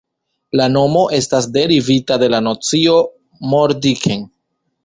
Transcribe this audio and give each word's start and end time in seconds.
La 0.59 0.65
nomo 0.75 1.03
estas 1.17 1.49
derivita 1.59 2.19
de 2.25 2.31
la 2.37 2.41
nocio 2.47 2.97
"moor-dicken". 3.53 4.27